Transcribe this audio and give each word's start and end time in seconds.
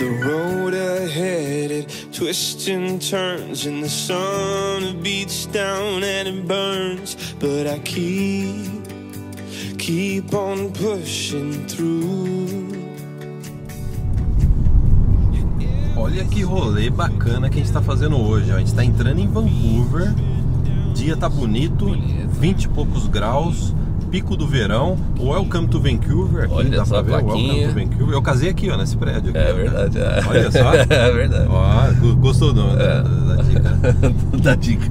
The 0.00 0.08
road 0.08 0.72
ahead, 0.72 1.70
it 1.70 2.06
twists 2.10 2.66
and 2.68 3.02
turns, 3.02 3.66
and 3.66 3.84
the 3.84 3.88
sun 3.90 5.02
beats 5.02 5.44
down 5.44 6.02
and 6.02 6.26
it 6.26 6.48
burns. 6.48 7.34
But 7.38 7.66
I 7.66 7.80
keep, 7.80 8.64
keep 9.76 10.32
on 10.32 10.72
pushing 10.72 11.66
through. 11.66 12.70
Olha 15.98 16.24
que 16.24 16.42
rolê 16.44 16.88
bacana 16.88 17.50
que 17.50 17.60
a 17.60 17.62
gente 17.62 17.70
tá 17.70 17.82
fazendo 17.82 18.16
hoje. 18.16 18.50
ó. 18.50 18.56
A 18.56 18.58
gente 18.60 18.72
tá 18.72 18.82
entrando 18.82 19.20
em 19.20 19.28
Vancouver. 19.28 20.14
Dia 20.94 21.14
tá 21.14 21.28
bonito, 21.28 21.94
20 22.40 22.62
e 22.62 22.68
poucos 22.68 23.06
graus, 23.06 23.74
pico 24.10 24.36
do 24.36 24.46
verão. 24.46 24.96
Welcome 25.18 25.68
to 25.68 25.80
Vancouver. 25.80 26.44
Aqui 26.44 26.54
Olha 26.54 26.78
dá 26.78 26.84
só 26.84 27.02
pra 27.02 27.18
ver. 27.20 27.24
Welcome 27.24 27.66
to 27.68 27.74
Vancouver. 27.74 28.14
Eu 28.14 28.22
casei 28.22 28.50
aqui, 28.50 28.70
ó, 28.70 28.76
nesse 28.76 28.96
prédio. 28.96 29.30
Aqui, 29.30 29.38
É 29.38 29.52
ó. 29.52 29.54
verdade. 29.56 29.98
É. 29.98 30.24
Olha 30.28 30.50
só. 30.50 30.74
é 30.94 31.12
verdade. 31.12 31.46
Ó, 31.48 31.92
go- 32.00 32.16
gostou 32.16 32.52
do- 32.52 32.76
da, 32.76 33.02
da 33.02 33.42
dica? 33.42 33.78
Dá 34.42 34.54
dica. 34.54 34.86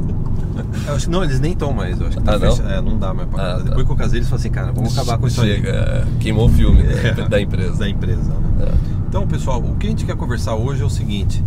Eu 0.88 0.96
acho 0.96 1.06
que 1.06 1.12
não, 1.12 1.24
eles 1.24 1.40
nem 1.40 1.52
estão 1.52 1.74
mais. 1.74 2.00
Eu 2.00 2.08
acho 2.08 2.18
que 2.18 2.24
tá 2.24 2.34
Ah, 2.36 2.40
não? 2.40 2.56
fecha- 2.56 2.70
É, 2.70 2.82
não 2.82 2.98
dá 2.98 3.14
mais 3.14 3.28
pra 3.30 3.44
Ah, 3.44 3.58
tá. 3.58 3.64
Depois 3.64 3.86
que 3.86 3.92
eu 3.92 3.96
casei, 3.96 4.20
eles 4.20 4.30
falaram 4.30 4.42
assim, 4.42 4.52
cara, 4.52 4.72
vamos 4.72 4.98
acabar 4.98 5.18
com 5.18 5.28
isso 5.28 5.42
aí. 5.42 5.56
Chega, 5.56 5.70
é, 5.70 6.06
queimou 6.20 6.46
o 6.46 6.50
filme 6.50 6.82
É. 6.82 7.14
da- 7.14 7.28
da 7.28 7.42
empresa. 7.42 7.78
Da 7.78 7.90
empresa, 7.90 8.34
né? 8.34 8.68
É. 8.68 8.72
Então, 9.08 9.28
pessoal, 9.28 9.60
o 9.62 9.76
que 9.76 9.88
a 9.88 9.90
gente 9.90 10.06
quer 10.06 10.16
conversar 10.16 10.56
hoje 10.56 10.82
é 10.82 10.86
o 10.86 10.90
seguinte: 10.90 11.44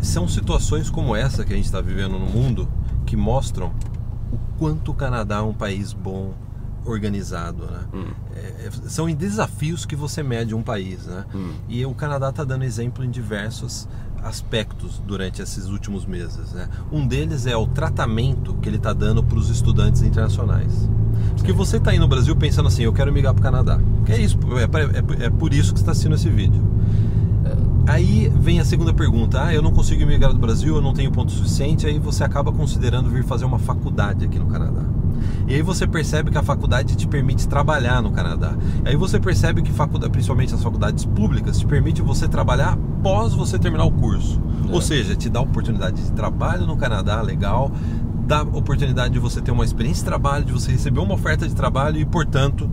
são 0.00 0.26
situações 0.26 0.90
como 0.90 1.14
essa 1.14 1.44
que 1.44 1.52
a 1.52 1.56
gente 1.56 1.66
está 1.66 1.80
vivendo 1.80 2.12
no 2.18 2.26
mundo 2.26 2.68
que 3.06 3.16
mostram 3.16 3.70
o 4.32 4.38
quanto 4.58 4.90
o 4.90 4.94
Canadá 4.94 5.36
é 5.36 5.42
um 5.42 5.52
país 5.54 5.92
bom, 5.92 6.32
organizado, 6.88 7.64
né? 7.64 7.80
Hum. 7.94 8.04
É, 8.34 8.66
é, 8.66 8.70
são 8.88 9.08
em 9.08 9.14
desafios 9.14 9.84
que 9.86 9.94
você 9.96 10.22
mede 10.22 10.54
um 10.54 10.62
país, 10.62 11.06
né? 11.06 11.24
Hum. 11.34 11.52
E 11.68 11.84
o 11.84 11.94
Canadá 11.94 12.30
está 12.30 12.44
dando 12.44 12.64
exemplo 12.64 13.04
em 13.04 13.10
diversos 13.10 13.88
aspectos 14.22 15.00
durante 15.06 15.40
esses 15.40 15.66
últimos 15.66 16.04
meses, 16.04 16.52
né? 16.52 16.68
Um 16.90 17.06
deles 17.06 17.46
é 17.46 17.56
o 17.56 17.66
tratamento 17.66 18.54
que 18.54 18.68
ele 18.68 18.76
está 18.76 18.92
dando 18.92 19.22
para 19.22 19.38
os 19.38 19.48
estudantes 19.48 20.02
internacionais. 20.02 20.88
Porque 21.36 21.52
você 21.52 21.76
está 21.76 21.92
aí 21.92 21.98
no 21.98 22.08
Brasil 22.08 22.34
pensando 22.34 22.66
assim, 22.68 22.82
eu 22.82 22.92
quero 22.92 23.12
migrar 23.12 23.32
para 23.32 23.40
o 23.40 23.42
Canadá. 23.42 23.78
Que 24.04 24.12
é 24.12 24.20
isso, 24.20 24.36
é, 24.56 25.22
é- 25.22 25.26
é 25.26 25.30
por 25.30 25.52
isso 25.54 25.72
que 25.72 25.78
está 25.80 25.92
assistindo 25.92 26.14
esse 26.16 26.28
vídeo. 26.28 26.62
Aí 27.86 28.30
vem 28.38 28.60
a 28.60 28.64
segunda 28.64 28.92
pergunta: 28.92 29.42
ah, 29.44 29.54
eu 29.54 29.62
não 29.62 29.72
consigo 29.72 30.04
migrar 30.06 30.32
do 30.32 30.38
Brasil, 30.38 30.76
eu 30.76 30.82
não 30.82 30.92
tenho 30.92 31.10
ponto 31.10 31.32
suficiente. 31.32 31.86
Aí 31.86 31.98
você 31.98 32.22
acaba 32.22 32.52
considerando 32.52 33.08
vir 33.08 33.24
fazer 33.24 33.46
uma 33.46 33.58
faculdade 33.58 34.24
aqui 34.26 34.38
no 34.38 34.46
Canadá. 34.46 34.82
E 35.46 35.54
aí 35.54 35.62
você 35.62 35.86
percebe 35.86 36.30
que 36.30 36.38
a 36.38 36.42
faculdade 36.42 36.96
te 36.96 37.06
permite 37.06 37.48
trabalhar 37.48 38.02
no 38.02 38.10
Canadá. 38.12 38.56
E 38.84 38.88
aí 38.88 38.96
você 38.96 39.18
percebe 39.18 39.62
que 39.62 39.72
faculdade, 39.72 40.12
principalmente 40.12 40.54
as 40.54 40.62
faculdades 40.62 41.04
públicas, 41.04 41.58
te 41.58 41.66
permite 41.66 42.02
você 42.02 42.28
trabalhar 42.28 42.72
após 42.72 43.34
você 43.34 43.58
terminar 43.58 43.84
o 43.84 43.92
curso. 43.92 44.40
É. 44.68 44.72
Ou 44.72 44.80
seja, 44.82 45.16
te 45.16 45.28
dá 45.28 45.40
oportunidade 45.40 46.02
de 46.02 46.12
trabalho 46.12 46.66
no 46.66 46.76
Canadá, 46.76 47.20
legal, 47.22 47.70
dá 48.26 48.42
oportunidade 48.42 49.14
de 49.14 49.18
você 49.18 49.40
ter 49.40 49.50
uma 49.50 49.64
experiência 49.64 50.02
de 50.02 50.08
trabalho, 50.10 50.44
de 50.44 50.52
você 50.52 50.70
receber 50.72 51.00
uma 51.00 51.14
oferta 51.14 51.48
de 51.48 51.54
trabalho 51.54 51.98
e, 51.98 52.04
portanto, 52.04 52.68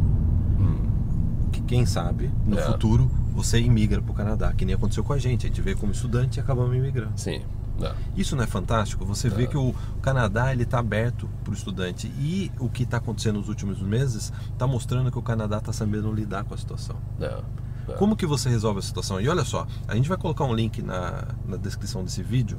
que 1.52 1.62
quem 1.62 1.86
sabe 1.86 2.30
no 2.46 2.58
É. 2.60 2.62
futuro 2.64 3.10
você 3.34 3.60
imigra 3.60 4.02
para 4.02 4.12
o 4.12 4.16
Canadá, 4.16 4.52
que 4.54 4.66
nem 4.66 4.76
aconteceu 4.76 5.04
com 5.04 5.14
a 5.14 5.18
gente. 5.18 5.46
A 5.46 5.50
gente 5.50 5.62
veio 5.62 5.78
como 5.78 5.92
estudante 5.92 6.38
e 6.38 6.40
acabamos 6.42 6.76
imigrando. 6.76 7.12
Sim. 7.16 7.42
É. 7.82 7.94
Isso 8.16 8.36
não 8.36 8.44
é 8.44 8.48
fantástico? 8.48 9.06
Você 9.06 9.30
vê 9.30 9.48
que 9.48 9.58
o 9.58 9.74
Canadá 10.02 10.52
ele 10.52 10.64
está 10.64 10.80
aberto 10.80 11.30
para 11.44 11.52
o 11.52 11.54
estudante 11.54 12.08
e 12.20 12.52
o 12.60 12.70
que 12.70 12.84
está 12.84 12.98
acontecendo 12.98 13.38
nos 13.38 13.50
últimos 13.50 13.82
meses 13.82 14.32
está 14.52 14.66
mostrando 14.66 15.12
que 15.12 15.20
o 15.20 15.22
Canadá 15.22 15.58
está 15.58 15.74
sabendo 15.74 16.12
lidar 16.12 16.44
com 16.44 16.54
a 16.54 16.58
situação. 16.58 16.98
É. 17.20 17.42
É. 17.88 17.94
Como 17.94 18.16
que 18.16 18.26
você 18.26 18.50
resolve 18.50 18.80
a 18.80 18.82
situação? 18.82 19.22
E 19.22 19.30
olha 19.30 19.44
só, 19.44 19.68
a 19.88 19.96
gente 19.96 20.10
vai 20.10 20.18
colocar 20.18 20.44
um 20.46 20.54
link 20.54 20.82
na, 20.82 21.24
na 21.48 21.58
descrição 21.58 22.04
desse 22.04 22.24
vídeo, 22.24 22.58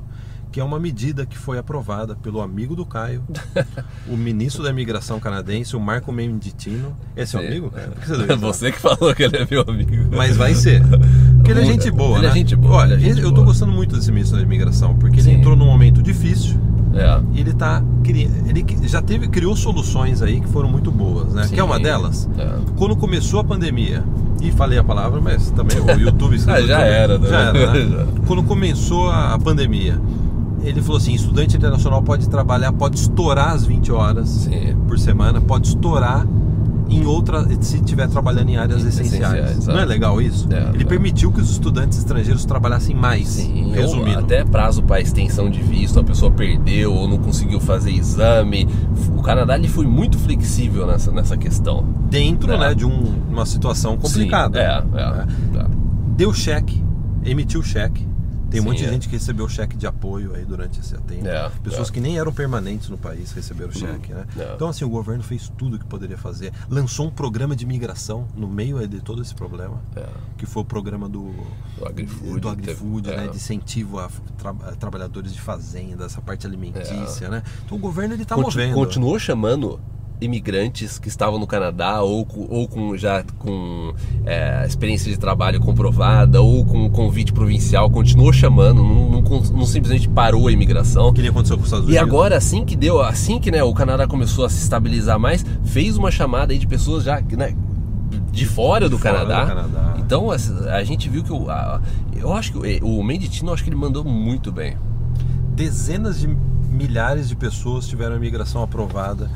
que 0.52 0.60
é 0.60 0.64
uma 0.64 0.78
medida 0.78 1.26
que 1.26 1.36
foi 1.36 1.58
aprovada 1.58 2.14
pelo 2.16 2.40
amigo 2.40 2.76
do 2.76 2.86
Caio, 2.86 3.24
o 4.06 4.16
ministro 4.16 4.62
da 4.62 4.70
imigração 4.70 5.18
canadense, 5.18 5.74
o 5.74 5.80
Marco 5.80 6.12
Menditino. 6.12 6.96
É 7.16 7.24
o 7.24 7.26
Sim. 7.26 7.38
amigo? 7.38 7.70
Que 7.70 8.08
você? 8.08 8.36
Você 8.46 8.72
que 8.72 8.78
falou 8.78 9.14
que 9.14 9.24
ele 9.24 9.36
é 9.36 9.46
meu 9.50 9.62
amigo. 9.62 10.16
Mas 10.16 10.36
vai 10.36 10.54
ser. 10.54 10.80
Porque 11.46 11.60
ele 11.60 11.68
é 11.68 11.72
gente 11.72 11.90
boa, 11.90 12.18
Ele 12.18 12.26
é 12.26 12.28
né? 12.28 12.34
gente 12.34 12.56
boa, 12.56 12.74
Olha, 12.76 12.94
é 12.94 12.98
gente 12.98 13.18
eu 13.20 13.28
tô 13.30 13.36
boa. 13.36 13.46
gostando 13.46 13.72
muito 13.72 13.94
desse 13.96 14.10
ministro 14.10 14.36
da 14.36 14.42
imigração, 14.42 14.94
porque 14.94 15.20
Sim. 15.22 15.30
ele 15.30 15.38
entrou 15.40 15.56
num 15.56 15.66
momento 15.66 16.02
difícil 16.02 16.56
É. 16.94 17.20
e 17.34 17.40
ele 17.40 17.52
tá 17.52 17.82
ele 18.04 18.28
já 18.88 19.02
teve 19.02 19.28
criou 19.28 19.54
soluções 19.56 20.22
aí 20.22 20.40
que 20.40 20.48
foram 20.48 20.68
muito 20.70 20.90
boas, 20.90 21.32
né? 21.34 21.44
Sim. 21.44 21.54
Que 21.54 21.60
é 21.60 21.64
uma 21.64 21.78
delas. 21.78 22.28
É. 22.38 22.48
Quando 22.76 22.96
começou 22.96 23.40
a 23.40 23.44
pandemia, 23.44 24.02
e 24.40 24.50
falei 24.52 24.78
a 24.78 24.84
palavra, 24.84 25.20
mas 25.20 25.50
também 25.50 25.78
o 25.80 25.90
YouTube 26.00 26.36
Ah, 26.46 26.60
já 26.60 26.80
era, 26.80 27.18
né? 27.18 27.28
já 27.28 27.38
era, 27.40 27.72
né? 27.72 27.88
Já. 27.96 28.06
Quando 28.26 28.42
começou 28.44 29.08
a 29.10 29.34
a 29.34 29.38
pandemia, 29.38 30.00
ele 30.62 30.80
falou 30.82 30.96
assim: 30.98 31.14
estudante 31.14 31.56
internacional 31.56 32.02
pode 32.02 32.28
trabalhar, 32.28 32.72
pode 32.72 32.96
estourar 32.98 33.50
as 33.50 33.64
20 33.66 33.90
horas 33.92 34.28
Sim. 34.28 34.76
por 34.86 34.98
semana, 34.98 35.40
pode 35.40 35.68
estourar 35.68 36.26
em 36.88 37.04
outra 37.04 37.44
se 37.62 37.76
estiver 37.76 38.08
trabalhando 38.08 38.48
em 38.50 38.56
áreas 38.56 38.84
essenciais. 38.84 39.34
Essenciais, 39.34 39.66
Não 39.66 39.78
é 39.78 39.82
é. 39.82 39.84
legal 39.84 40.20
isso? 40.22 40.46
É, 40.52 40.70
ele 40.74 40.84
é. 40.84 40.86
permitiu 40.86 41.32
que 41.32 41.40
os 41.40 41.50
estudantes 41.50 41.98
estrangeiros 41.98 42.44
trabalhassem 42.44 42.94
mais. 42.94 43.28
Sim, 43.28 43.72
resumindo. 43.72 44.18
até 44.20 44.44
prazo 44.44 44.82
para 44.82 45.00
extensão 45.00 45.50
de 45.50 45.60
visto, 45.62 45.98
a 45.98 46.04
pessoa 46.04 46.30
perdeu 46.30 46.92
ou 46.94 47.08
não 47.08 47.18
conseguiu 47.18 47.60
fazer 47.60 47.90
exame. 47.90 48.68
O 49.16 49.22
Canadá 49.22 49.56
ele 49.56 49.68
foi 49.68 49.86
muito 49.86 50.18
flexível 50.18 50.86
nessa, 50.86 51.10
nessa 51.10 51.36
questão. 51.36 51.84
Dentro 52.08 52.52
É. 52.52 52.58
né, 52.58 52.74
de 52.74 52.84
um- 52.84 53.14
uma 53.30 53.44
situação 53.46 53.96
complicada. 53.96 54.58
Sim, 54.58 54.64
é, 54.64 54.96
né? 54.96 55.26
é, 55.54 55.58
é. 55.58 55.66
Deu 56.16 56.32
cheque, 56.32 56.82
emitiu 57.24 57.62
cheque. 57.62 58.06
Tem 58.56 58.62
um 58.62 58.64
monte 58.72 58.78
de 58.78 58.84
é. 58.86 58.88
gente 58.90 59.08
que 59.08 59.14
recebeu 59.16 59.48
cheque 59.48 59.76
de 59.76 59.86
apoio 59.86 60.34
aí 60.34 60.44
durante 60.44 60.80
esse 60.80 60.96
tempo. 60.98 61.26
É, 61.26 61.50
Pessoas 61.62 61.88
é. 61.88 61.92
que 61.92 62.00
nem 62.00 62.18
eram 62.18 62.32
permanentes 62.32 62.88
no 62.88 62.98
país 62.98 63.32
receberam 63.32 63.72
cheque, 63.72 64.12
né? 64.12 64.26
Então, 64.54 64.68
assim, 64.68 64.84
o 64.84 64.88
governo 64.88 65.22
fez 65.22 65.50
tudo 65.56 65.76
o 65.76 65.78
que 65.78 65.84
poderia 65.84 66.16
fazer. 66.18 66.52
Lançou 66.68 67.06
um 67.06 67.10
programa 67.10 67.54
de 67.54 67.64
imigração 67.64 68.26
no 68.36 68.46
meio 68.48 68.86
de 68.86 69.00
todo 69.00 69.22
esse 69.22 69.34
problema, 69.34 69.80
que 70.36 70.46
foi 70.46 70.62
o 70.62 70.64
programa 70.66 71.08
do, 71.08 71.34
Do 71.78 71.86
AgriFood, 71.86 72.40
do 72.40 72.48
AgriFood, 72.48 73.08
né? 73.10 73.28
De 73.28 73.36
incentivo 73.36 73.98
a, 73.98 74.08
tra- 74.38 74.50
a 74.50 74.72
trabalhadores 74.72 75.32
de 75.32 75.40
fazenda, 75.40 76.04
essa 76.04 76.20
parte 76.20 76.46
alimentícia, 76.46 77.28
né? 77.28 77.42
Então, 77.64 77.76
o 77.76 77.80
governo, 77.80 78.14
ele 78.14 78.24
tá 78.24 78.34
É. 78.34 78.42
Conti- 78.42 78.56
movendo. 78.58 78.74
Continuou 78.74 79.18
chamando 79.18 79.80
imigrantes 80.20 80.98
que 80.98 81.08
estavam 81.08 81.38
no 81.38 81.46
Canadá 81.46 82.00
ou 82.02 82.24
com, 82.24 82.46
ou 82.48 82.66
com 82.66 82.96
já 82.96 83.22
com 83.38 83.92
é, 84.24 84.64
experiência 84.66 85.10
de 85.10 85.18
trabalho 85.18 85.60
comprovada 85.60 86.40
ou 86.40 86.64
com 86.64 86.88
convite 86.90 87.32
provincial, 87.32 87.90
continuou 87.90 88.32
chamando, 88.32 88.82
não, 88.82 89.10
não 89.10 89.22
não 89.22 89.66
simplesmente 89.66 90.08
parou 90.08 90.48
a 90.48 90.52
imigração. 90.52 91.12
Que 91.12 91.20
nem 91.20 91.30
aconteceu 91.30 91.56
com 91.56 91.62
os 91.62 91.68
Estados 91.68 91.86
E 91.86 91.90
Unidos. 91.92 92.08
agora, 92.08 92.36
assim 92.36 92.64
que 92.64 92.74
deu, 92.76 93.00
assim 93.02 93.38
que 93.38 93.50
né, 93.50 93.62
o 93.62 93.74
Canadá 93.74 94.06
começou 94.06 94.44
a 94.44 94.48
se 94.48 94.62
estabilizar 94.62 95.18
mais, 95.18 95.44
fez 95.64 95.96
uma 95.96 96.10
chamada 96.10 96.52
aí 96.52 96.58
de 96.58 96.66
pessoas 96.66 97.04
já 97.04 97.20
né, 97.20 97.54
de 98.32 98.46
fora 98.46 98.88
do, 98.88 98.98
fora 98.98 99.18
Canadá. 99.20 99.40
do 99.44 99.48
Canadá. 99.48 99.94
Então 99.98 100.30
a, 100.30 100.36
a 100.76 100.84
gente 100.84 101.08
viu 101.08 101.22
que 101.22 101.32
o, 101.32 101.50
a- 101.50 101.80
eu 102.16 102.32
acho 102.32 102.52
que 102.52 102.80
o, 102.82 102.98
o 103.00 103.04
Menditino, 103.04 103.52
acho 103.52 103.62
que 103.62 103.68
ele 103.68 103.76
mandou 103.76 104.04
muito 104.04 104.50
bem. 104.52 104.76
dezenas 105.54 106.20
de 106.20 106.28
milhares 106.70 107.28
de 107.28 107.34
pessoas 107.36 107.86
tiveram 107.86 108.14
a 108.14 108.16
imigração 108.18 108.62
aprovada 108.62 109.30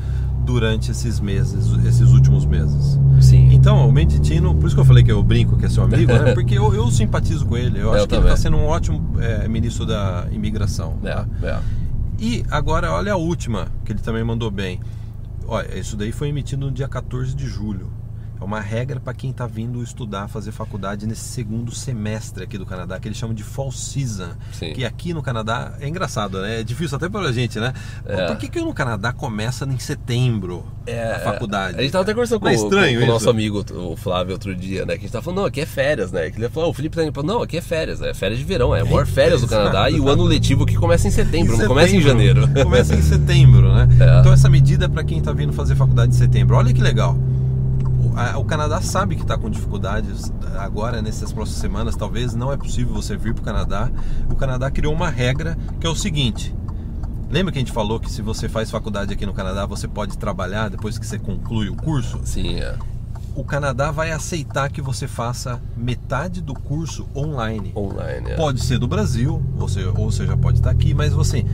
durante 0.51 0.91
esses 0.91 1.19
meses, 1.19 1.65
esses 1.85 2.11
últimos 2.11 2.45
meses. 2.45 2.99
Sim. 3.21 3.49
Então, 3.53 3.87
o 3.87 3.91
Menditino, 3.91 4.53
por 4.55 4.65
isso 4.67 4.75
que 4.75 4.81
eu 4.81 4.85
falei 4.85 5.03
que 5.03 5.11
eu 5.11 5.23
brinco 5.23 5.57
que 5.57 5.65
é 5.65 5.69
seu 5.69 5.83
amigo, 5.83 6.11
né? 6.11 6.33
Porque 6.35 6.57
eu, 6.57 6.73
eu 6.73 6.89
simpatizo 6.91 7.45
com 7.45 7.55
ele. 7.57 7.79
Eu 7.79 7.91
acho 7.93 8.03
Eu 8.03 8.07
que 8.07 8.13
ele 8.15 8.21
também. 8.21 8.33
está 8.33 8.37
sendo 8.49 8.57
um 8.57 8.65
ótimo 8.65 9.19
é, 9.19 9.47
ministro 9.47 9.85
da 9.85 10.27
imigração. 10.31 10.97
tá? 11.01 11.25
É, 11.41 11.47
é. 11.47 11.59
E 12.19 12.43
agora, 12.51 12.91
olha 12.91 13.13
a 13.13 13.15
última, 13.15 13.67
que 13.85 13.91
ele 13.91 13.99
também 13.99 14.23
mandou 14.23 14.51
bem. 14.51 14.79
Olha, 15.47 15.77
isso 15.79 15.95
daí 15.97 16.11
foi 16.11 16.29
emitido 16.29 16.65
no 16.65 16.71
dia 16.71 16.87
14 16.87 17.33
de 17.35 17.47
julho. 17.47 17.87
É 18.41 18.43
uma 18.43 18.59
regra 18.59 18.99
para 18.99 19.13
quem 19.13 19.29
está 19.29 19.45
vindo 19.45 19.83
estudar, 19.83 20.27
fazer 20.27 20.51
faculdade 20.51 21.05
nesse 21.05 21.21
segundo 21.25 21.71
semestre 21.75 22.43
aqui 22.43 22.57
do 22.57 22.65
Canadá, 22.65 22.99
que 22.99 23.07
eles 23.07 23.15
chamam 23.17 23.35
de 23.35 23.43
fall 23.43 23.71
season. 23.71 24.31
Sim. 24.51 24.73
Que 24.73 24.83
aqui 24.83 25.13
no 25.13 25.21
Canadá 25.21 25.73
é 25.79 25.87
engraçado, 25.87 26.41
né? 26.41 26.61
É 26.61 26.63
difícil 26.63 26.97
até 26.97 27.07
pra 27.07 27.31
gente, 27.31 27.59
né? 27.59 27.71
É. 28.03 28.25
Por 28.25 28.37
que, 28.37 28.47
que 28.47 28.59
no 28.59 28.73
Canadá 28.73 29.13
começa 29.13 29.63
em 29.65 29.77
setembro 29.77 30.65
a 31.15 31.19
faculdade? 31.19 31.77
A 31.77 31.81
gente 31.83 31.91
tava 31.91 32.01
até 32.01 32.13
conversando 32.13 32.39
com, 32.39 32.47
é 32.47 32.51
o- 32.51 32.55
estranho 32.55 32.99
com 32.99 33.05
o 33.05 33.09
nosso 33.09 33.29
amigo, 33.29 33.63
o 33.75 33.95
Flávio, 33.95 34.33
outro 34.33 34.55
dia, 34.55 34.85
né? 34.85 34.93
Que 34.93 34.99
a 34.99 35.01
gente 35.01 35.11
tava 35.11 35.23
falando, 35.23 35.37
não, 35.39 35.45
aqui 35.45 35.61
é 35.61 35.65
férias, 35.67 36.11
né? 36.11 36.31
Que 36.31 36.39
ele 36.39 36.49
falou, 36.49 36.71
o 36.71 36.73
Felipe 36.73 36.95
tá 36.95 37.03
indo, 37.05 37.23
não, 37.23 37.43
aqui 37.43 37.57
é 37.57 37.61
férias, 37.61 38.01
é 38.01 38.11
férias 38.13 38.39
de 38.39 38.45
verão, 38.45 38.75
é 38.75 38.81
a 38.81 38.85
maior 38.85 39.05
férias 39.05 39.41
do 39.41 39.47
Canadá 39.47 39.87
e 39.89 39.99
o 39.99 40.09
ano 40.09 40.23
letivo 40.23 40.65
que 40.65 40.75
começa 40.75 41.07
em 41.07 41.11
setembro, 41.11 41.55
não 41.57 41.67
começa 41.67 41.95
em 41.95 42.01
janeiro. 42.01 42.47
Começa 42.63 42.95
em 42.95 43.01
setembro, 43.03 43.71
né? 43.73 43.87
É. 44.01 44.19
Então 44.19 44.33
essa 44.33 44.49
medida 44.49 44.85
é 44.85 44.87
para 44.87 45.03
quem 45.03 45.19
está 45.19 45.31
vindo 45.31 45.53
fazer 45.53 45.75
faculdade 45.75 46.15
em 46.15 46.17
setembro. 46.17 46.55
Olha 46.55 46.73
que 46.73 46.81
legal. 46.81 47.15
O, 48.13 48.17
a- 48.19 48.37
o 48.37 48.45
Canadá 48.45 48.81
sabe 48.81 49.15
que 49.15 49.21
está 49.21 49.37
com 49.37 49.49
dificuldades 49.49 50.31
agora, 50.59 51.01
nessas 51.01 51.31
próximas 51.31 51.59
semanas, 51.61 51.95
talvez 51.95 52.33
não 52.33 52.51
é 52.51 52.57
possível 52.57 52.93
você 52.93 53.15
vir 53.17 53.33
para 53.33 53.41
o 53.41 53.45
Canadá. 53.45 53.89
O 54.29 54.35
Canadá 54.35 54.69
criou 54.69 54.93
uma 54.93 55.09
regra 55.09 55.57
que 55.79 55.87
é 55.87 55.89
o 55.89 55.95
seguinte. 55.95 56.53
Lembra 57.29 57.51
que 57.53 57.57
a 57.59 57.61
gente 57.61 57.71
falou 57.71 57.99
que 57.99 58.11
se 58.11 58.21
você 58.21 58.49
faz 58.49 58.69
faculdade 58.69 59.13
aqui 59.13 59.25
no 59.25 59.33
Canadá, 59.33 59.65
você 59.65 59.87
pode 59.87 60.17
trabalhar 60.17 60.69
depois 60.69 60.97
que 60.99 61.05
você 61.07 61.17
conclui 61.17 61.69
o 61.69 61.75
curso? 61.75 62.19
Sim, 62.25 62.59
é. 62.59 62.75
o 63.33 63.45
Canadá 63.45 63.89
vai 63.91 64.11
aceitar 64.11 64.69
que 64.69 64.81
você 64.81 65.07
faça 65.07 65.61
metade 65.77 66.41
do 66.41 66.53
curso 66.53 67.07
online. 67.15 67.71
Online. 67.73 68.31
É. 68.31 68.35
Pode 68.35 68.59
ser 68.61 68.77
do 68.77 68.85
Brasil, 68.89 69.41
você, 69.55 69.85
ou 69.85 70.11
você 70.11 70.27
já 70.27 70.35
pode 70.35 70.57
estar 70.57 70.69
aqui, 70.71 70.93
mas 70.93 71.13
você, 71.13 71.45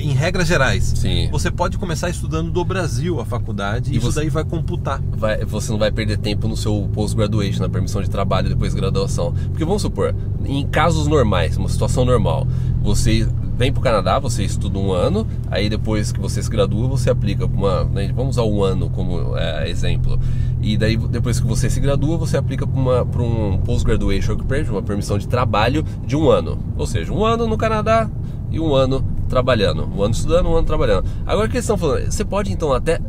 em 0.00 0.12
regras 0.12 0.46
gerais, 0.48 0.84
Sim. 0.96 1.28
você 1.30 1.50
pode 1.50 1.78
começar 1.78 2.08
estudando 2.10 2.50
do 2.50 2.64
Brasil 2.64 3.20
a 3.20 3.24
faculdade 3.24 3.92
e, 3.92 3.96
isso 3.96 4.06
você- 4.10 4.20
daí 4.20 4.28
vai 4.30 4.44
computar. 4.44 5.00
vai- 5.16 5.44
você 5.44 5.70
não 5.72 5.78
vai 5.78 5.90
perder 5.90 6.18
tempo 6.18 6.48
no 6.48 6.56
seu 6.56 6.88
post-graduation, 6.92 7.62
na 7.62 7.68
permissão 7.68 8.02
de 8.02 8.08
trabalho 8.10 8.48
depois 8.48 8.72
da 8.74 8.80
graduação. 8.80 9.32
Porque 9.48 9.64
vamos 9.64 9.82
supor, 9.82 10.14
em 10.44 10.66
casos 10.66 11.06
normais, 11.06 11.56
uma 11.56 11.68
situação 11.68 12.04
normal, 12.04 12.46
você 12.82 13.28
vem 13.56 13.70
para 13.70 13.80
o 13.80 13.82
Canadá, 13.82 14.18
você 14.18 14.42
estuda 14.42 14.78
um 14.78 14.90
ano, 14.90 15.26
aí 15.50 15.68
depois 15.68 16.10
que 16.12 16.18
você 16.18 16.42
se 16.42 16.48
gradua, 16.48 16.88
você 16.88 17.10
aplica 17.10 17.46
para 17.46 17.58
uma. 17.58 17.84
né, 17.84 18.10
vamos 18.14 18.36
usar 18.38 18.44
um 18.48 18.62
ano 18.64 18.88
como 18.88 19.36
é, 19.36 19.68
exemplo. 19.68 20.18
E 20.62 20.76
daí, 20.76 20.96
depois 20.96 21.38
que 21.40 21.46
você 21.46 21.68
se 21.70 21.78
gradua, 21.80 22.16
você 22.16 22.36
aplica 22.38 22.66
para 22.66 23.22
um 23.22 23.58
post-graduation 23.64 24.32
work 24.32 24.44
permit, 24.46 24.70
uma 24.70 24.82
permissão 24.82 25.18
de 25.18 25.26
trabalho 25.28 25.84
de 26.06 26.16
um 26.16 26.30
ano. 26.30 26.58
Ou 26.76 26.86
seja, 26.86 27.12
um 27.12 27.24
ano 27.24 27.46
no 27.46 27.56
Canadá 27.58 28.10
e 28.50 28.58
um 28.60 28.74
ano 28.74 29.04
trabalhando. 29.30 29.86
Um 29.86 30.02
ano 30.02 30.12
estudando, 30.12 30.46
um 30.50 30.56
ano 30.56 30.66
trabalhando. 30.66 31.08
Agora 31.24 31.46
o 31.46 31.48
que 31.48 31.56
eles 31.56 31.64
estão 31.64 31.78
falando? 31.78 32.10
Você 32.10 32.24
pode 32.24 32.52
então 32.52 32.72
até 32.72 33.00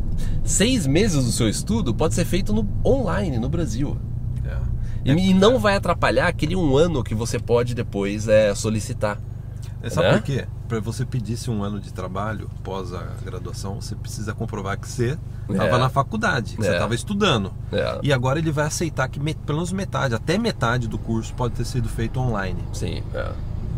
seis 0.46 0.88
meses 0.88 1.26
do 1.26 1.32
seu 1.32 1.50
estudo 1.50 1.94
pode 1.94 2.14
ser 2.14 2.24
feito 2.24 2.54
no 2.54 2.66
online 2.86 3.38
no 3.38 3.50
Brasil. 3.50 3.98
É. 4.46 4.58
E, 5.04 5.12
e 5.12 5.34
não 5.34 5.60
vai 5.60 5.76
atrapalhar 5.76 6.28
aquele 6.28 6.56
um 6.56 6.78
ano 6.78 7.04
que 7.04 7.16
você 7.16 7.40
pode 7.40 7.74
depois 7.76 8.28
é, 8.30 8.54
solicitar. 8.56 9.18
É, 9.84 9.90
Sabe 9.90 10.08
Né? 10.08 10.14
por 10.14 10.22
quê? 10.22 10.46
Para 10.68 10.80
você 10.80 11.04
pedisse 11.06 11.50
um 11.50 11.64
ano 11.64 11.80
de 11.80 11.92
trabalho 11.92 12.50
pós 12.64 12.94
a 12.94 13.04
graduação, 13.26 13.82
você 13.82 13.96
precisa 13.96 14.32
comprovar 14.34 14.80
que 14.80 14.88
você 14.88 15.18
estava 15.50 15.76
É. 15.76 15.80
na 15.80 15.90
faculdade, 15.90 16.56
que 16.56 16.62
você 16.64 16.70
É. 16.70 16.74
estava 16.74 16.94
estudando. 16.94 17.52
É. 17.74 18.00
E 18.04 18.14
agora 18.14 18.38
ele 18.38 18.52
vai 18.52 18.68
aceitar 18.68 19.10
que 19.10 19.20
pelo 19.20 19.58
menos 19.58 19.74
metade, 19.74 20.14
até 20.14 20.38
metade 20.38 20.88
do 20.88 20.98
curso 21.00 21.34
pode 21.34 21.56
ter 21.56 21.66
sido 21.66 21.90
feito 21.90 22.20
online. 22.20 22.64
Sim, 22.72 23.02
é. 23.14 23.32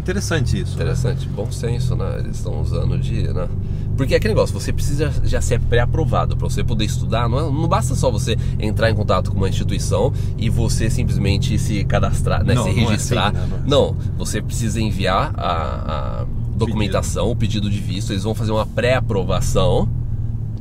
Interessante 0.04 0.60
isso. 0.60 0.76
né? 0.78 0.84
Interessante, 0.84 1.28
bom 1.30 1.50
senso, 1.52 1.96
né? 1.96 2.18
Eles 2.20 2.36
estão 2.38 2.62
usando 2.62 2.98
de, 3.00 3.24
né? 3.34 3.48
Porque 3.96 4.14
é 4.14 4.18
aquele 4.18 4.34
negócio, 4.34 4.54
você 4.60 4.74
precisa 4.74 5.12
já 5.24 5.40
ser 5.40 5.60
pré-aprovado 5.62 6.36
para 6.36 6.50
você 6.50 6.64
poder 6.64 6.84
estudar. 6.86 7.30
Não, 7.30 7.40
é- 7.40 7.44
não 7.44 7.68
basta 7.68 7.96
só 7.96 8.12
você 8.12 8.36
entrar 8.60 8.90
em 8.90 8.96
contato 8.96 9.32
com 9.32 9.38
uma 9.38 9.48
instituição 9.48 10.12
e 10.38 10.50
você 10.50 10.90
simplesmente 10.90 11.58
se 11.58 11.84
cadastrar, 11.86 12.44
né? 12.44 12.54
Não, 12.54 12.64
se 12.66 12.70
não 12.74 12.78
é 12.78 12.82
registrar. 12.92 13.28
assim, 13.30 13.38
né? 13.38 13.46
Não 13.50 13.56
é 13.56 13.60
assim. 13.60 13.70
Não, 13.70 13.96
você 14.18 14.42
precisa 14.42 14.82
enviar 14.82 15.32
a, 15.38 16.22
a 16.22 16.26
documentação, 16.56 17.30
o 17.32 17.36
pedido 17.36 17.70
de 17.70 17.80
visto. 17.80 18.12
Eles 18.12 18.24
vão 18.24 18.34
fazer 18.36 18.52
uma 18.52 18.66
pré-aprovação, 18.66 19.88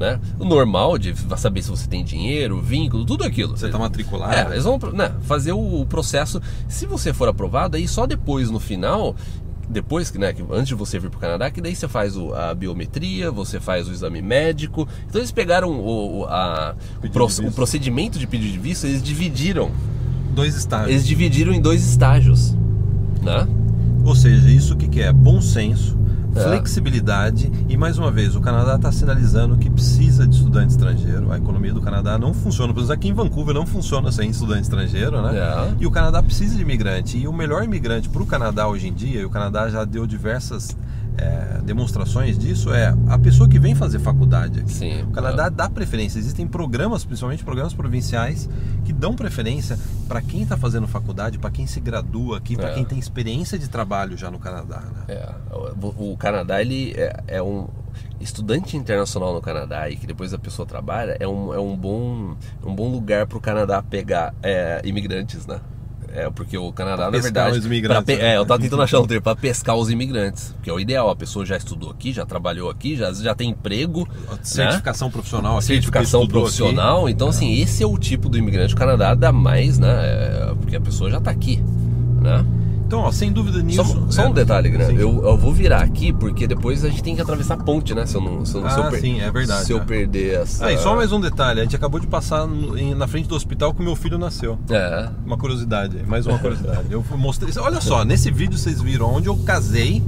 né? 0.03 0.19
O 0.39 0.45
normal 0.45 0.99
de 0.99 1.15
saber 1.39 1.63
se 1.63 1.71
você 1.71 1.87
tem 1.89 2.05
dinheiro, 2.05 2.61
vínculo, 2.61 3.05
tudo 3.07 3.23
aquilo. 3.25 3.57
Você 3.57 3.67
está 3.67 3.79
matriculado. 3.79 4.35
É, 4.35 4.53
eles 4.53 4.65
vão 4.65 4.79
né, 4.93 5.13
fazer 5.23 5.53
o 5.53 5.87
processo. 5.89 6.43
Se 6.69 6.85
você 6.87 7.13
for 7.13 7.29
aprovado, 7.29 7.77
aí 7.77 7.87
só 7.87 8.05
depois, 8.07 8.51
no 8.51 8.59
final, 8.59 9.15
depois 9.69 10.11
que, 10.11 10.19
né, 10.19 10.35
antes 10.51 10.67
de 10.69 10.75
você 10.75 10.99
vir 10.99 11.09
para 11.09 11.19
o 11.19 11.21
Canadá, 11.21 11.51
que 11.51 11.61
daí 11.61 11.75
você 11.77 11.87
faz 11.87 12.17
o- 12.17 12.35
a 12.35 12.53
biometria, 12.53 13.31
você 13.31 13.61
faz 13.61 13.89
o 13.89 13.93
exame 13.93 14.21
médico. 14.21 14.87
Então 15.09 15.21
eles 15.21 15.31
pegaram 15.31 15.71
o, 15.71 16.21
o- 16.21 16.25
a- 16.27 16.75
o, 17.03 17.09
pro- 17.09 17.27
de 17.29 17.47
o 17.47 17.53
procedimento 17.53 18.19
de 18.19 18.27
pedido 18.27 18.53
de 18.53 18.59
visto, 18.59 18.85
eles 18.87 19.03
dividiram. 19.03 19.71
Dois 20.35 20.57
estágios. 20.57 20.91
Eles 20.91 21.07
dividiram 21.07 21.53
em 21.53 21.61
dois 21.61 21.87
estágios, 21.87 22.57
né? 23.23 23.47
Ou 24.05 24.17
seja, 24.17 24.51
isso 24.51 24.75
que, 24.77 24.89
que 24.89 25.01
é? 25.01 25.13
Bom 25.13 25.41
senso. 25.41 25.97
Flexibilidade 26.33 27.51
e 27.69 27.77
mais 27.77 27.99
uma 27.99 28.11
vez 28.11 28.35
o 28.35 28.41
Canadá 28.41 28.77
está 28.77 28.91
sinalizando 28.91 29.57
que 29.57 29.69
precisa 29.69 30.27
de 30.27 30.37
estudante 30.37 30.71
estrangeiro. 30.71 31.31
A 31.31 31.37
economia 31.37 31.73
do 31.73 31.81
Canadá 31.81 32.19
não 32.19 32.33
funciona, 32.33 32.73
pelo 32.73 32.85
menos 32.85 32.91
aqui 32.91 33.09
em 33.09 33.13
Vancouver 33.13 33.55
não 33.55 33.67
funciona 33.67 34.11
sem 34.11 34.31
estudante 34.31 34.63
estrangeiro, 34.63 35.21
né? 35.23 35.39
É. 35.39 35.75
E 35.81 35.87
o 35.87 35.91
Canadá 35.91 36.23
precisa 36.23 36.57
de 36.57 36.63
imigrante. 36.63 37.19
E 37.19 37.29
o 37.29 37.33
melhor 37.33 37.63
imigrante 37.63 38.09
para 38.09 38.23
o 38.23 38.27
Canadá 38.27 38.67
hoje 38.67 38.89
em 38.89 38.93
dia, 38.93 39.21
e 39.21 39.25
o 39.25 39.31
Canadá 39.31 39.69
já 39.69 39.85
deu 39.85 40.07
diversas 40.07 40.77
é, 41.19 41.61
demonstrações 41.63 42.39
disso, 42.39 42.73
é 42.73 42.95
a 43.09 43.19
pessoa 43.19 43.49
que 43.49 43.59
vem 43.59 43.75
fazer 43.75 43.99
faculdade 43.99 44.61
aqui. 44.61 44.73
Sim. 44.73 45.03
O 45.03 45.11
Canadá 45.11 45.49
dá 45.49 45.69
preferência. 45.69 46.19
Existem 46.19 46.47
programas, 46.47 47.05
principalmente 47.05 47.45
programas 47.45 47.75
provinciais, 47.75 48.49
que 48.85 48.93
dão 48.93 49.15
preferência 49.15 49.79
para 50.09 50.21
quem 50.21 50.43
está 50.43 50.57
fazendo 50.57 50.87
faculdade, 50.89 51.39
para 51.39 51.51
quem 51.51 51.67
se 51.67 51.81
gradua 51.81 52.39
aqui, 52.39 52.57
para 52.57 52.71
É. 52.71 52.75
quem 52.75 52.85
tem 52.85 52.99
experiência 52.99 53.59
de 53.59 53.69
trabalho 53.69 54.17
já 54.17 54.31
no 54.31 54.39
Canadá. 54.39 54.81
Né? 54.81 55.15
É, 55.15 55.31
o, 55.55 56.13
o 56.13 56.17
Canadá 56.17 56.61
ele 56.61 56.93
é, 56.97 57.23
é 57.27 57.43
um 57.43 57.69
estudante 58.21 58.77
internacional 58.77 59.35
no 59.35 59.41
Canadá 59.41 59.89
e 59.91 59.97
que 59.97 60.07
depois 60.07 60.33
a 60.33 60.39
pessoa 60.39 60.65
trabalha 60.67 61.17
é 61.21 61.27
um, 61.29 61.53
é 61.53 61.59
um 61.61 61.77
bom 61.77 62.35
um 62.65 62.75
bom 62.75 62.89
lugar 62.91 63.27
para 63.27 63.37
o 63.37 63.41
Canadá 63.41 63.83
pegar 63.83 64.35
é, 64.43 64.81
imigrantes, 64.85 65.47
né? 65.47 65.61
É 66.15 66.29
porque 66.31 66.59
o 66.59 66.71
Canadá 66.73 67.09
Pra 67.09 67.11
na 67.11 67.19
verdade 67.23 67.59
os 67.59 67.65
imigrantes, 67.65 68.05
pe- 68.05 68.17
né? 68.17 68.35
é, 68.35 68.37
eu 68.37 68.45
tava 68.45 68.61
tentando 68.63 68.83
achar 68.83 69.01
um 69.01 69.07
termo 69.07 69.23
para 69.23 69.35
pescar 69.35 69.77
os 69.77 69.91
imigrantes, 69.91 70.55
que 70.63 70.69
é 70.69 70.73
o 70.73 70.79
ideal. 70.79 71.09
A 71.09 71.17
pessoa 71.17 71.45
já 71.47 71.57
estudou 71.57 71.91
aqui, 71.91 72.13
já 72.13 72.27
trabalhou 72.27 72.69
aqui, 72.69 72.95
já 72.97 73.11
já 73.15 73.35
tem 73.35 73.49
emprego, 73.51 74.07
né? 74.31 74.39
Certificação 74.43 75.11
profissional 75.11 75.57
aqui, 75.57 75.67
certificação 75.67 76.21
porque 76.21 76.33
profissional. 76.39 77.09
Então, 77.09 77.29
assim, 77.29 77.55
esse 77.61 77.83
é 77.83 77.87
o 77.87 77.97
tipo 77.97 78.29
do 78.29 78.37
imigrante. 78.37 78.75
O 78.75 78.77
Canadá 78.77 79.15
dá 79.15 79.33
mais, 79.33 79.79
né? 79.79 79.89
É, 79.91 80.55
porque 80.61 80.77
a 80.77 80.81
pessoa 80.81 81.11
já 81.11 81.21
tá 81.21 81.31
aqui, 81.31 81.63
né? 82.21 82.45
Então, 82.93 83.05
ó, 83.05 83.11
sem 83.11 83.33
dúvida 83.33 83.63
nisso. 83.63 83.83
Só, 83.83 84.11
só 84.11 84.23
é, 84.25 84.29
um 84.29 84.33
detalhe, 84.35 84.71
sim. 84.85 84.97
Eu, 84.97 85.25
eu 85.25 85.35
vou 85.39 85.51
virar 85.51 85.81
aqui 85.81 86.13
porque 86.13 86.47
depois 86.47 86.85
a 86.85 86.91
gente 86.91 87.03
tem 87.03 87.17
que 87.17 87.23
atravessar 87.23 87.55
a 87.55 87.57
ponte, 87.57 87.95
né? 87.95 88.05
Se 88.05 88.15
eu 88.17 88.21
não, 88.21 88.45
se 88.45 88.55
eu, 88.55 88.69
se 88.69 88.77
eu 88.77 88.83
Ah, 88.85 88.91
per- 88.91 89.01
sim, 89.01 89.19
é 89.19 89.31
verdade, 89.31 89.65
Se 89.65 89.73
eu 89.73 89.79
é. 89.79 89.81
perder 89.81 90.35
essa. 90.43 90.67
Ah, 90.67 90.73
e 90.75 90.77
só 90.77 90.95
mais 90.95 91.11
um 91.11 91.19
detalhe: 91.19 91.61
a 91.61 91.63
gente 91.63 91.75
acabou 91.75 91.99
de 91.99 92.07
passar 92.07 92.47
na 92.47 93.09
frente 93.09 93.27
do 93.27 93.35
hospital 93.35 93.73
que 93.73 93.83
meu 93.83 93.97
filho 93.97 94.19
nasceu. 94.19 94.59
É. 94.69 95.09
Uma 95.25 95.39
curiosidade, 95.39 95.97
aí, 96.01 96.07
mais 96.07 96.27
uma 96.27 96.39
curiosidade. 96.39 96.93
Eu 96.93 97.03
mostrei. 97.17 97.51
Olha 97.57 97.81
só, 97.81 98.05
nesse 98.05 98.31
vídeo 98.31 98.59
vocês 98.59 98.83
viram 98.83 99.07
onde 99.07 99.27
eu 99.27 99.37
casei 99.39 100.03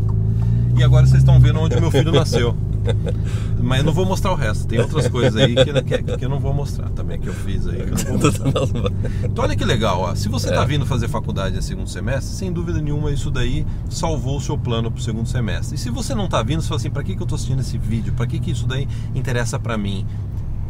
e 0.76 0.84
agora 0.84 1.06
vocês 1.06 1.20
estão 1.22 1.40
vendo 1.40 1.60
onde 1.60 1.80
meu 1.80 1.90
filho 1.90 2.12
nasceu. 2.12 2.54
Mas 3.62 3.78
eu 3.80 3.84
não 3.84 3.92
vou 3.92 4.04
mostrar 4.04 4.32
o 4.32 4.34
resto. 4.34 4.66
Tem 4.66 4.78
outras 4.78 5.08
coisas 5.08 5.36
aí 5.36 5.54
que, 5.54 5.82
que, 5.82 6.16
que 6.18 6.24
eu 6.24 6.28
não 6.28 6.38
vou 6.38 6.52
mostrar 6.52 6.88
também, 6.90 7.18
que 7.18 7.26
eu 7.28 7.34
fiz 7.34 7.66
aí. 7.66 7.76
Que 7.76 7.82
eu 7.82 8.12
não 8.12 8.18
vou 8.18 8.30
mostrar. 8.30 8.52
Então 9.24 9.44
olha 9.44 9.56
que 9.56 9.64
legal, 9.64 10.00
ó. 10.00 10.14
se 10.14 10.28
você 10.28 10.48
está 10.48 10.62
É. 10.62 10.66
vindo 10.66 10.84
fazer 10.86 11.08
faculdade 11.08 11.56
no 11.56 11.62
segundo 11.62 11.88
semestre, 11.88 12.34
sem 12.34 12.52
dúvida 12.52 12.80
nenhuma 12.80 13.10
isso 13.10 13.30
daí 13.30 13.66
salvou 13.88 14.36
o 14.36 14.40
seu 14.40 14.56
plano 14.58 14.90
para 14.90 15.00
o 15.00 15.02
segundo 15.02 15.28
semestre. 15.28 15.76
E 15.76 15.78
se 15.78 15.90
você 15.90 16.14
não 16.14 16.26
está 16.26 16.42
vindo, 16.42 16.60
você 16.62 16.68
fala 16.68 16.80
assim, 16.80 16.90
para 16.90 17.02
que, 17.02 17.14
que 17.14 17.20
eu 17.20 17.24
estou 17.24 17.36
assistindo 17.36 17.60
esse 17.60 17.78
vídeo? 17.78 18.12
Para 18.12 18.26
que, 18.26 18.38
que 18.38 18.50
isso 18.50 18.66
daí 18.66 18.86
interessa 19.14 19.58
para 19.58 19.76
mim? 19.78 20.06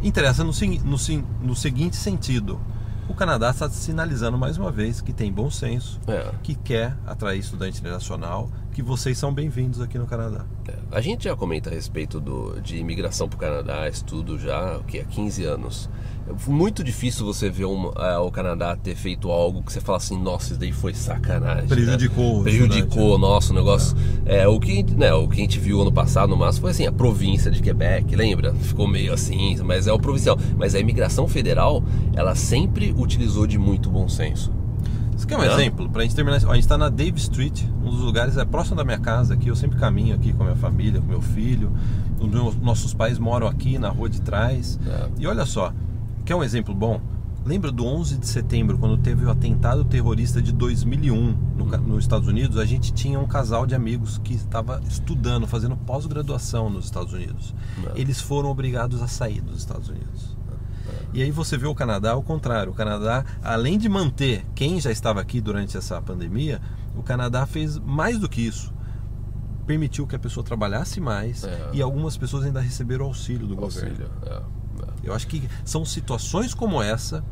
Interessa 0.01 0.43
no, 0.43 0.51
no, 0.83 0.97
no 1.43 1.55
seguinte 1.55 1.95
sentido. 1.95 2.59
O 3.07 3.13
Canadá 3.13 3.51
está 3.51 3.69
sinalizando 3.69 4.37
mais 4.37 4.57
uma 4.57 4.71
vez 4.71 4.99
que 4.99 5.13
tem 5.13 5.31
bom 5.31 5.49
senso, 5.51 5.99
É. 6.07 6.31
que 6.41 6.55
quer 6.55 6.97
atrair 7.05 7.39
estudante 7.39 7.79
internacional, 7.79 8.49
que 8.73 8.81
vocês 8.81 9.17
são 9.17 9.31
bem-vindos 9.33 9.79
aqui 9.79 9.97
no 9.97 10.07
Canadá. 10.07 10.43
É. 10.67 10.73
A 10.91 10.99
gente 11.01 11.25
já 11.25 11.35
comenta 11.35 11.69
a 11.69 11.73
respeito 11.73 12.19
do, 12.19 12.59
de 12.61 12.77
imigração 12.77 13.29
para 13.29 13.37
o 13.37 13.39
Canadá, 13.39 13.87
estudo 13.87 14.39
já 14.39 14.77
o 14.77 14.83
que, 14.83 14.99
há 14.99 15.05
15 15.05 15.45
anos. 15.45 15.89
É 16.27 16.49
muito 16.49 16.83
difícil 16.83 17.23
você 17.23 17.49
ver 17.51 17.65
um, 17.65 17.91
é, 17.97 18.17
o 18.17 18.31
Canadá 18.31 18.75
ter 18.75 18.95
feito 18.95 19.29
algo 19.29 19.61
que 19.61 19.71
você 19.71 19.79
fala 19.79 19.97
assim, 19.99 20.19
nossa, 20.19 20.51
isso 20.51 20.59
daí 20.59 20.71
foi 20.71 20.93
sacanagem. 20.93 21.67
Prejudicou 21.67 22.33
o 22.33 22.37
Né? 22.37 22.43
Prejudicou 22.43 23.15
o 23.15 23.17
nosso 23.19 23.53
negócio. 23.53 23.95
É, 24.25 24.47
o, 24.47 24.59
que, 24.59 24.83
né, 24.95 25.13
o 25.13 25.27
que 25.27 25.35
a 25.35 25.41
gente 25.41 25.59
viu 25.59 25.81
ano 25.81 25.91
passado 25.91 26.29
no 26.29 26.35
máximo 26.37 26.61
foi 26.61 26.71
assim, 26.71 26.87
a 26.87 26.91
província 26.91 27.51
de 27.51 27.61
Quebec, 27.61 28.15
lembra? 28.15 28.53
Ficou 28.55 28.87
meio 28.87 29.13
assim, 29.13 29.55
mas 29.63 29.85
é 29.85 29.93
o 29.93 29.99
provincial. 29.99 30.35
Mas 30.57 30.73
a 30.73 30.79
imigração 30.79 31.27
federal, 31.27 31.83
ela 32.15 32.33
sempre 32.33 32.91
utilizou 32.97 33.45
de 33.45 33.59
muito 33.59 33.89
bom 33.91 34.09
senso. 34.09 34.51
Você 35.15 35.27
quer 35.27 35.37
um 35.37 35.45
Não? 35.45 35.53
exemplo? 35.53 35.87
Pra 35.89 36.01
gente 36.01 36.15
terminar, 36.15 36.41
ó, 36.45 36.51
a 36.51 36.55
gente 36.55 36.63
está 36.63 36.77
na 36.77 36.89
Dave 36.89 37.17
Street, 37.19 37.61
um 37.83 37.89
dos 37.89 38.01
lugares 38.01 38.35
é 38.35 38.43
próximo 38.43 38.75
da 38.77 38.83
minha 38.83 38.97
casa 38.99 39.35
aqui. 39.35 39.47
Eu 39.47 39.55
sempre 39.55 39.77
caminho 39.77 40.15
aqui 40.15 40.33
com 40.33 40.41
a 40.41 40.47
minha 40.47 40.57
família, 40.57 40.99
com 40.99 41.07
meu 41.07 41.21
filho. 41.21 41.71
Os 42.19 42.27
meus- 42.27 42.55
nossos 42.57 42.93
pais 42.95 43.17
moram 43.19 43.47
aqui 43.47 43.77
na 43.77 43.89
rua 43.89 44.09
de 44.09 44.19
trás. 44.21 44.77
É. 44.87 45.07
E 45.19 45.27
olha 45.27 45.45
só, 45.45 45.71
quer 46.25 46.35
um 46.35 46.43
exemplo 46.43 46.73
bom? 46.73 46.99
Lembra 47.45 47.71
do 47.71 47.85
11 47.85 48.17
de 48.17 48.27
setembro, 48.27 48.75
quando 48.79 48.97
teve 48.97 49.23
o 49.23 49.29
atentado 49.29 49.85
terrorista 49.85 50.41
de 50.41 50.51
2001 50.51 51.37
no, 51.55 51.65
nos 51.65 52.03
Estados 52.03 52.27
Unidos? 52.27 52.57
A 52.57 52.65
gente 52.65 52.91
tinha 52.91 53.19
um 53.19 53.27
casal 53.27 53.67
de 53.67 53.75
amigos 53.75 54.17
que 54.17 54.33
estava 54.33 54.81
estudando, 54.87 55.45
fazendo 55.45 55.77
pós-graduação 55.77 56.71
nos 56.71 56.85
Estados 56.85 57.13
Unidos. 57.13 57.53
É. 57.85 58.01
Eles 58.01 58.19
foram 58.19 58.49
obrigados 58.49 58.99
a 59.03 59.07
sair 59.07 59.41
dos 59.41 59.59
Estados 59.59 59.89
Unidos. 59.89 60.35
E 61.13 61.21
aí 61.21 61.31
você 61.31 61.55
vê 61.55 61.67
o 61.67 61.75
Canadá 61.75 62.11
ao 62.11 62.23
contrário. 62.23 62.71
O 62.71 62.75
Canadá, 62.75 63.23
além 63.43 63.77
de 63.77 63.87
manter 63.87 64.43
quem 64.55 64.81
já 64.81 64.91
estava 64.91 65.21
aqui 65.21 65.39
durante 65.39 65.77
essa 65.77 66.01
pandemia, 66.01 66.59
o 66.95 67.03
Canadá 67.03 67.45
fez 67.45 67.77
mais 67.77 68.19
do 68.19 68.27
que 68.27 68.41
isso. 68.41 68.73
Permitiu 69.65 70.05
que 70.05 70.15
a 70.15 70.19
pessoa 70.19 70.43
trabalhasse 70.43 70.99
mais 71.01 71.43
É. 71.43 71.69
e 71.73 71.81
algumas 71.81 72.15
pessoas 72.17 72.45
ainda 72.45 72.59
receberam 72.59 73.05
auxílio 73.05 73.47
do 73.47 73.55
governo. 73.55 73.89
Auxílio. 73.89 74.11
É, 74.25 74.29
é. 74.35 74.41
Eu 75.03 75.13
acho 75.13 75.27
que 75.27 75.47
são 75.63 75.83
situações 75.85 76.53
como 76.53 76.81
essa. 76.81 77.23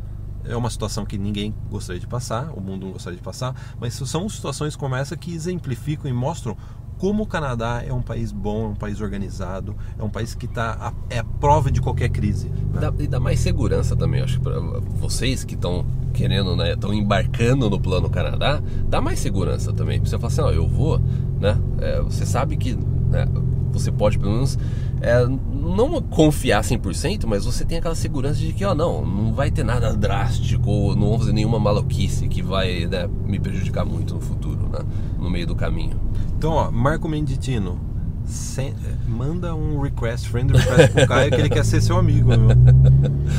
É 0.46 0.56
uma 0.58 0.70
situação 0.70 1.06
que 1.06 1.18
ninguém 1.18 1.56
gostaria 1.70 2.00
de 2.02 2.08
passar, 2.08 2.52
o 2.52 2.60
mundo 2.60 2.86
não 2.86 2.92
gostaria 2.94 3.16
de 3.18 3.24
passar, 3.24 3.56
mas 3.80 3.94
são 3.94 4.28
situações 4.28 4.76
como 4.76 4.94
essa 4.94 5.16
que 5.16 5.34
exemplificam 5.34 6.10
e 6.12 6.14
mostram 6.14 6.58
como 6.98 7.24
o 7.24 7.26
Canadá 7.26 7.84
é 7.86 7.94
um 7.94 8.02
país 8.02 8.32
bom, 8.32 8.66
é 8.66 8.68
um 8.70 8.76
país 8.76 9.02
organizado, 9.02 9.76
é 9.98 10.04
um 10.04 10.10
país 10.10 10.34
que 10.34 10.48
tá 10.48 10.78
a, 10.80 11.14
é 11.14 11.20
a 11.20 11.24
prova 11.24 11.72
de 11.72 11.82
qualquer 11.82 12.10
crise. 12.10 12.50
Né? 12.50 12.80
Dá, 12.80 12.94
e 13.00 13.08
dá 13.08 13.20
mais 13.20 13.40
segurança 13.40 13.96
também, 13.96 14.22
acho 14.22 14.40
para 14.40 14.60
vocês 14.60 15.44
que 15.44 15.56
estão 15.56 15.86
querendo, 16.14 16.56
né, 16.56 16.74
estão 16.74 16.94
embarcando 16.94 17.70
no 17.70 17.80
plano 17.80 18.10
Canadá, 18.10 18.62
dá 18.88 19.02
mais 19.02 19.20
segurança 19.20 19.74
também. 19.74 20.00
Você 20.00 20.18
fala 20.18 20.28
assim, 20.28 20.42
ó, 20.42 20.52
eu 20.52 20.68
vou, 20.68 21.00
né? 21.40 21.58
É, 21.80 22.02
você 22.02 22.26
sabe 22.26 22.56
que 22.56 22.76
né, 22.76 23.28
você 23.74 23.92
pode 23.92 24.18
pelo 24.20 24.32
menos 24.34 24.58
é, 25.02 25.26
não 25.26 26.02
confiar 26.02 26.64
100%, 26.64 27.26
mas 27.26 27.46
você 27.46 27.66
tem 27.66 27.78
aquela 27.78 27.96
segurança 27.96 28.40
de 28.40 28.54
que, 28.54 28.64
ó, 28.64 28.74
não, 28.74 29.06
não 29.06 29.34
vai 29.34 29.52
ter 29.52 29.64
nada 29.64 29.94
drástico, 29.94 30.96
não 30.96 31.10
vou 31.10 31.20
fazer 31.20 31.34
nenhuma 31.34 31.60
maluquice 31.60 32.28
que 32.28 32.42
vai 32.42 32.86
né, 32.86 33.10
me 33.26 33.40
prejudicar 33.40 33.86
muito 33.86 34.14
no 34.16 34.22
futuro, 34.22 34.70
né? 34.72 34.80
No 35.20 35.30
meio 35.30 35.48
do 35.48 35.56
caminho. 35.56 36.00
Então, 36.38 36.52
ó, 36.54 36.72
Marco 36.72 37.08
Menditino, 37.10 37.80
sem, 38.26 38.74
manda 39.08 39.54
um 39.56 39.80
request, 39.82 40.30
friend 40.30 40.54
request 40.54 40.92
pro 40.94 41.08
Caio 41.08 41.30
que 41.32 41.36
ele 41.42 41.50
quer 41.50 41.66
ser 41.66 41.82
seu 41.82 41.98
amigo. 41.98 42.30
Meu. 42.30 42.50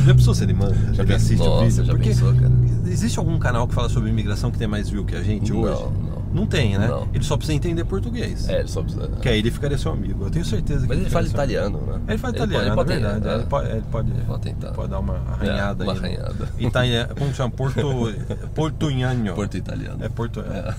Já 0.07 0.15
pensou 0.15 0.35
se 0.35 0.45
ele 0.45 0.53
manda? 0.55 0.75
Já 0.95 1.03
ele 1.03 1.15
assiste 1.15 1.39
Nossa, 1.39 1.63
o 1.63 1.65
vídeo? 1.67 1.85
já 1.85 1.93
Porque 1.93 2.09
pensou, 2.11 2.35
cara? 2.35 2.53
existe 2.87 3.19
algum 3.19 3.39
canal 3.39 3.67
que 3.67 3.75
fala 3.75 3.89
sobre 3.89 4.11
imigração 4.11 4.51
que 4.51 4.59
tem 4.59 4.69
mais 4.69 4.89
view 4.91 5.05
que 5.05 5.17
a 5.17 5.23
gente 5.23 5.53
Não, 5.53 5.61
hoje? 5.63 5.83
não. 5.83 6.14
Não 6.35 6.47
tem, 6.47 6.77
né? 6.77 6.89
Não. 6.89 7.09
Ele 7.15 7.23
só 7.23 7.37
precisa 7.37 7.57
entender 7.57 7.85
português. 7.85 8.49
É, 8.49 8.59
ele 8.61 8.69
só 8.69 8.83
precisa. 8.83 9.07
Que 9.23 9.29
aí 9.29 9.39
ele 9.39 9.51
ficaria 9.53 9.79
seu 9.79 9.93
amigo. 9.93 10.25
Eu 10.25 10.31
tenho 10.31 10.45
certeza 10.45 10.81
que 10.83 10.89
Mas 10.89 10.99
ele 10.99 11.07
ficaria 11.09 11.31
fala 11.31 11.45
italiano, 11.45 11.81
né? 11.87 12.01
Ele 12.09 12.19
fala 12.19 12.35
italiano, 12.35 12.75
pode 12.75 12.93
é 12.93 12.97
tentar, 12.97 13.09
verdade. 13.13 13.29
é. 13.29 13.39
Ele 13.39 13.47
pode, 13.47 13.71
ele 13.71 13.83
pode, 13.91 14.11
Pode 14.27 14.43
tentar. 14.43 14.73
pode 14.73 14.91
dar 14.91 14.99
uma 14.99 15.15
arranhada 15.31 15.85
É, 15.85 15.87
uma 15.87 15.93
aí. 15.93 15.99
arranhada. 15.99 16.49
Italiano, 16.59 17.15
como 17.15 17.33
chama? 17.33 17.51
Porto, 17.53 17.81
portunhano. 18.55 19.35
Porto 19.35 19.57
italiano. 19.57 20.05
É 20.05 20.09
Porto. 20.09 20.41
É. 20.41 20.75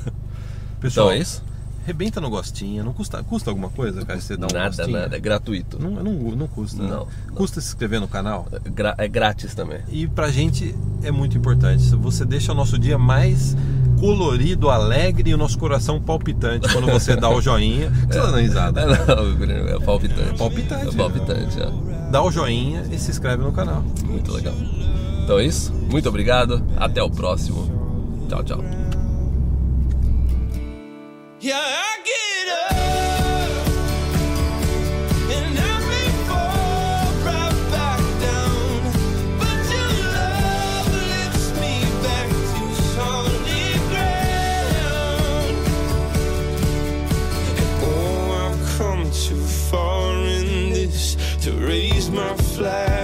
Pessoal, 0.79 1.07
Então 1.07 1.17
é 1.17 1.19
isso? 1.19 1.41
rebenta 1.85 2.19
no 2.19 2.29
gostinho. 2.29 2.83
Não 2.83 2.93
custa, 2.93 3.23
custa 3.23 3.49
alguma 3.49 3.69
coisa, 3.69 4.03
cara, 4.05 4.19
você 4.19 4.35
dá 4.35 4.47
um 4.47 4.53
nada, 4.53 4.75
gostinho? 4.75 4.99
nada. 4.99 5.15
É 5.15 5.19
gratuito. 5.19 5.81
Não, 5.81 5.91
não, 5.91 6.13
não 6.35 6.47
custa. 6.47 6.81
né? 6.81 6.89
Não, 6.89 7.07
não. 7.27 7.35
Custa 7.35 7.61
se 7.61 7.67
inscrever 7.67 7.99
no 8.01 8.07
canal. 8.07 8.47
É 8.97 9.05
é 9.05 9.07
grátis 9.07 9.53
também. 9.55 9.79
E 9.89 10.07
pra 10.07 10.29
gente 10.31 10.75
é 11.03 11.11
muito 11.11 11.37
importante. 11.37 11.83
Você 11.95 12.25
deixa 12.25 12.51
o 12.51 12.55
nosso 12.55 12.77
dia 12.77 12.97
mais 12.97 13.55
colorido, 13.99 14.69
alegre 14.69 15.29
e 15.29 15.33
o 15.33 15.37
nosso 15.37 15.57
coração 15.57 16.01
palpitante 16.01 16.71
quando 16.71 16.87
você 16.87 17.15
dá 17.15 17.29
o 17.29 17.41
joinha. 17.41 17.91
Você 18.07 18.19
tá 18.19 18.25
dando 18.25 18.37
risada. 18.37 18.81
É, 18.85 19.15
não, 19.15 19.67
é 19.75 19.79
palpitante. 19.79 20.37
Palpitante, 20.37 20.87
É 20.87 20.97
palpitante, 20.97 21.61
é. 21.61 21.69
Dá 22.11 22.21
o 22.23 22.31
joinha 22.31 22.83
e 22.91 22.97
se 22.97 23.11
inscreve 23.11 23.43
no 23.43 23.51
canal. 23.51 23.83
Muito 24.05 24.31
legal. 24.31 24.53
Então 25.23 25.39
é 25.39 25.45
isso. 25.45 25.73
Muito 25.73 26.07
obrigado. 26.09 26.63
Até 26.77 27.01
o 27.01 27.09
próximo. 27.09 27.69
Tchau, 28.29 28.43
tchau. 28.43 28.63
Yeah, 31.41 31.61
I 31.61 31.97
get 32.03 32.75
up 32.79 32.84
flag. 52.55 52.85
and 52.89 52.94